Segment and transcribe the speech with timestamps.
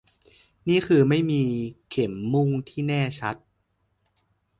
[0.67, 1.43] นี่คือไม่มี
[1.89, 3.35] เข็มมุ่งที่แน่ชัด